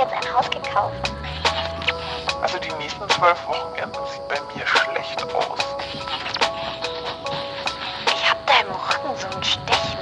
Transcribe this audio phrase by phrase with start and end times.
[0.00, 1.12] jetzt ein Haus gekauft.
[2.40, 5.60] Also die nächsten zwölf Wochenenden sieht bei mir schlecht aus.
[8.06, 9.98] Ich hab da im Rücken so ein Stechen.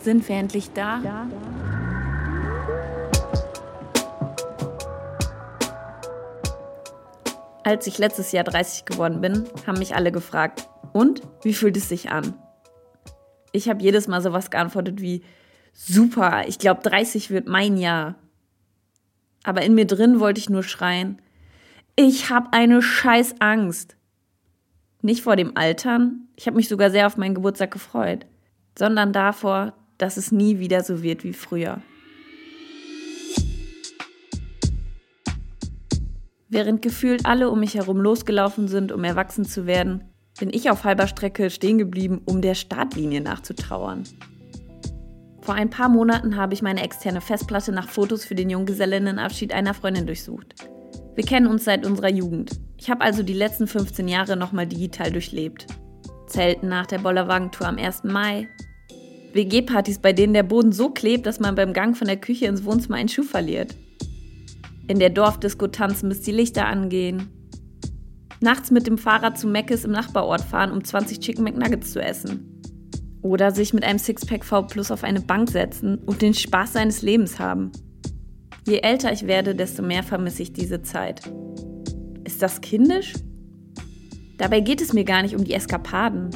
[0.00, 1.00] Sind wir endlich da?
[1.04, 1.26] Ja.
[7.64, 11.88] Als ich letztes Jahr 30 geworden bin, haben mich alle gefragt, und wie fühlt es
[11.88, 12.34] sich an?
[13.52, 15.22] Ich habe jedes Mal sowas geantwortet wie,
[15.78, 18.16] super, ich glaube 30 wird mein Jahr.
[19.44, 21.22] Aber in mir drin wollte ich nur schreien,
[21.96, 23.96] ich habe eine scheiß Angst.
[25.00, 28.26] Nicht vor dem Altern, ich habe mich sogar sehr auf meinen Geburtstag gefreut,
[28.76, 31.80] sondern davor, dass es nie wieder so wird wie früher.
[36.48, 40.04] Während gefühlt alle um mich herum losgelaufen sind, um erwachsen zu werden,
[40.38, 44.04] bin ich auf halber Strecke stehen geblieben, um der Startlinie nachzutrauern.
[45.48, 49.72] Vor ein paar Monaten habe ich meine externe Festplatte nach Fotos für den Junggesellinnenabschied einer
[49.72, 50.56] Freundin durchsucht.
[51.14, 52.50] Wir kennen uns seit unserer Jugend.
[52.76, 55.66] Ich habe also die letzten 15 Jahre nochmal digital durchlebt.
[56.26, 58.04] Zelten nach der Bollerwagentour am 1.
[58.04, 58.46] Mai.
[59.32, 62.66] WG-Partys, bei denen der Boden so klebt, dass man beim Gang von der Küche ins
[62.66, 63.74] Wohnzimmer einen Schuh verliert.
[64.86, 67.30] In der Dorfdisco tanzen, bis die Lichter angehen.
[68.42, 72.57] Nachts mit dem Fahrrad zu Meckes im Nachbarort fahren, um 20 Chicken McNuggets zu essen.
[73.22, 77.02] Oder sich mit einem Sixpack V Plus auf eine Bank setzen und den Spaß seines
[77.02, 77.72] Lebens haben.
[78.66, 81.22] Je älter ich werde, desto mehr vermisse ich diese Zeit.
[82.24, 83.14] Ist das kindisch?
[84.36, 86.30] Dabei geht es mir gar nicht um die Eskapaden,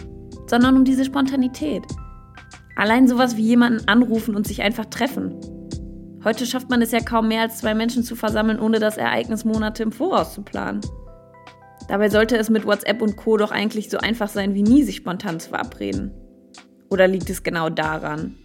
[0.46, 1.84] sondern um diese Spontanität.
[2.74, 5.38] Allein sowas wie jemanden anrufen und sich einfach treffen.
[6.24, 9.44] Heute schafft man es ja kaum mehr als zwei Menschen zu versammeln, ohne das Ereignis
[9.44, 10.80] Monate im Voraus zu planen.
[11.88, 13.36] Dabei sollte es mit WhatsApp und Co.
[13.36, 16.12] doch eigentlich so einfach sein wie nie, sich spontan zu verabreden.
[16.92, 18.36] Oder liegt es genau daran,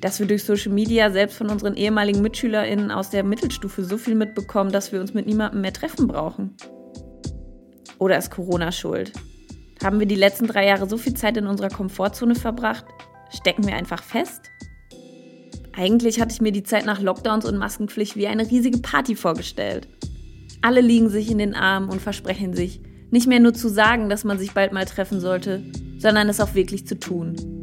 [0.00, 4.16] dass wir durch Social Media selbst von unseren ehemaligen MitschülerInnen aus der Mittelstufe so viel
[4.16, 6.56] mitbekommen, dass wir uns mit niemandem mehr treffen brauchen?
[8.00, 9.12] Oder ist Corona schuld?
[9.84, 12.84] Haben wir die letzten drei Jahre so viel Zeit in unserer Komfortzone verbracht?
[13.30, 14.50] Stecken wir einfach fest?
[15.72, 19.86] Eigentlich hatte ich mir die Zeit nach Lockdowns und Maskenpflicht wie eine riesige Party vorgestellt.
[20.60, 22.80] Alle liegen sich in den Armen und versprechen sich,
[23.12, 25.62] nicht mehr nur zu sagen, dass man sich bald mal treffen sollte,
[25.98, 27.61] sondern es auch wirklich zu tun.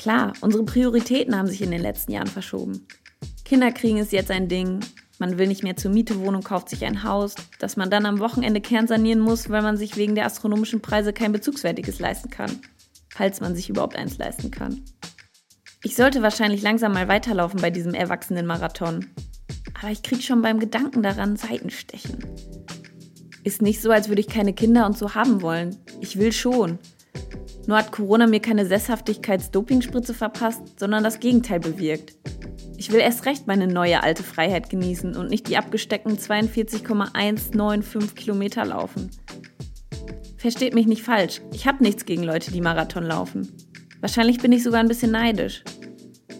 [0.00, 2.86] Klar, unsere Prioritäten haben sich in den letzten Jahren verschoben.
[3.44, 4.80] Kinderkriegen ist jetzt ein Ding,
[5.18, 8.06] man will nicht mehr zur Miete wohnen und kauft sich ein Haus, das man dann
[8.06, 12.62] am Wochenende kernsanieren muss, weil man sich wegen der astronomischen Preise kein bezugswertiges leisten kann.
[13.10, 14.80] Falls man sich überhaupt eins leisten kann.
[15.84, 19.04] Ich sollte wahrscheinlich langsam mal weiterlaufen bei diesem erwachsenen Marathon.
[19.82, 22.24] Aber ich krieg schon beim Gedanken daran Seitenstechen.
[23.44, 25.76] Ist nicht so, als würde ich keine Kinder und so haben wollen.
[26.00, 26.78] Ich will schon.
[27.70, 32.16] Nur hat Corona mir keine Sesshaftigkeits-Dopingspritze verpasst, sondern das Gegenteil bewirkt.
[32.76, 38.64] Ich will erst recht meine neue alte Freiheit genießen und nicht die abgesteckten 42,195 Kilometer
[38.64, 39.12] laufen.
[40.36, 43.46] Versteht mich nicht falsch, ich habe nichts gegen Leute, die Marathon laufen.
[44.00, 45.62] Wahrscheinlich bin ich sogar ein bisschen neidisch.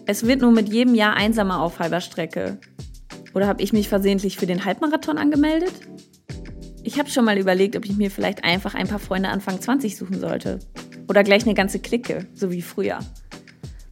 [0.07, 2.59] Es wird nur mit jedem Jahr einsamer auf halber Strecke.
[3.33, 5.75] Oder habe ich mich versehentlich für den Halbmarathon angemeldet?
[6.83, 9.95] Ich habe schon mal überlegt, ob ich mir vielleicht einfach ein paar Freunde Anfang 20
[9.95, 10.59] suchen sollte.
[11.11, 12.99] Oder gleich eine ganze Clique, so wie früher.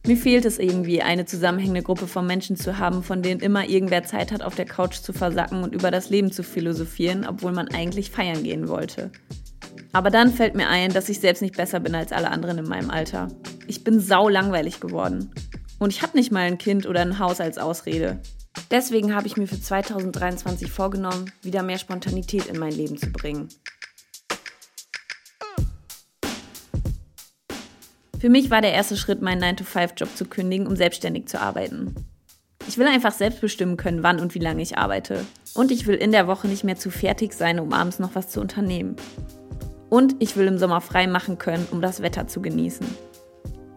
[0.06, 4.04] Mir fehlt es irgendwie, eine zusammenhängende Gruppe von Menschen zu haben, von denen immer irgendwer
[4.04, 7.68] Zeit hat, auf der Couch zu versacken und über das Leben zu philosophieren, obwohl man
[7.68, 9.10] eigentlich feiern gehen wollte.
[9.92, 12.68] Aber dann fällt mir ein, dass ich selbst nicht besser bin als alle anderen in
[12.68, 13.28] meinem Alter.
[13.66, 15.30] Ich bin sau langweilig geworden.
[15.78, 18.22] Und ich habe nicht mal ein Kind oder ein Haus als Ausrede.
[18.70, 23.50] Deswegen habe ich mir für 2023 vorgenommen, wieder mehr Spontanität in mein Leben zu bringen.
[28.20, 31.94] Für mich war der erste Schritt, meinen 9-to-5-Job zu kündigen, um selbstständig zu arbeiten.
[32.68, 35.24] Ich will einfach selbst bestimmen können, wann und wie lange ich arbeite.
[35.54, 38.28] Und ich will in der Woche nicht mehr zu fertig sein, um abends noch was
[38.28, 38.96] zu unternehmen.
[39.88, 42.86] Und ich will im Sommer frei machen können, um das Wetter zu genießen.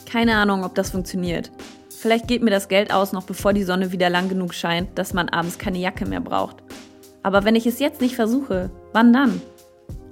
[0.06, 1.50] Keine Ahnung, ob das funktioniert.
[1.90, 5.14] Vielleicht geht mir das Geld aus, noch bevor die Sonne wieder lang genug scheint, dass
[5.14, 6.58] man abends keine Jacke mehr braucht.
[7.24, 9.42] Aber wenn ich es jetzt nicht versuche, wann dann?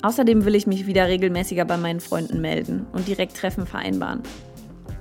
[0.03, 4.21] Außerdem will ich mich wieder regelmäßiger bei meinen Freunden melden und direkt Treffen vereinbaren.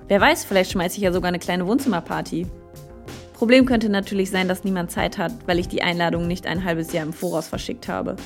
[0.08, 2.47] Wer weiß, vielleicht schmeiße ich ja sogar eine kleine Wohnzimmerparty.
[3.32, 6.93] Problem könnte natürlich sein, dass niemand Zeit hat, weil ich die Einladung nicht ein halbes
[6.93, 8.17] Jahr im Voraus verschickt habe.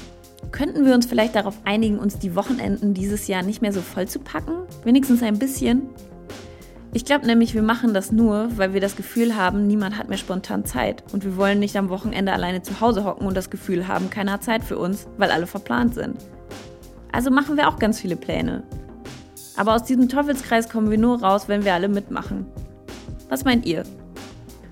[0.51, 4.09] Könnten wir uns vielleicht darauf einigen, uns die Wochenenden dieses Jahr nicht mehr so voll
[4.09, 4.67] zu packen?
[4.83, 5.83] Wenigstens ein bisschen?
[6.93, 10.19] Ich glaube nämlich, wir machen das nur, weil wir das Gefühl haben, niemand hat mehr
[10.19, 11.03] spontan Zeit.
[11.13, 14.33] Und wir wollen nicht am Wochenende alleine zu Hause hocken und das Gefühl haben, keiner
[14.33, 16.17] hat Zeit für uns, weil alle verplant sind.
[17.15, 18.65] Also machen wir auch ganz viele Pläne.
[19.57, 22.45] Aber aus diesem Teufelskreis kommen wir nur raus, wenn wir alle mitmachen.
[23.29, 23.85] Was meint ihr?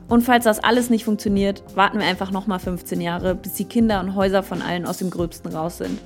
[0.08, 4.00] Und falls das alles nicht funktioniert, warten wir einfach nochmal 15 Jahre, bis die Kinder
[4.00, 6.00] und Häuser von allen aus dem Gröbsten raus sind.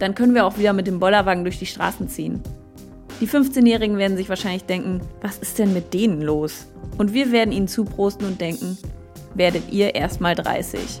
[0.00, 2.42] Dann können wir auch wieder mit dem Bollerwagen durch die Straßen ziehen.
[3.20, 6.66] Die 15-Jährigen werden sich wahrscheinlich denken, was ist denn mit denen los?
[6.98, 8.76] Und wir werden ihnen zuprosten und denken,
[9.34, 11.00] werdet ihr erst mal 30.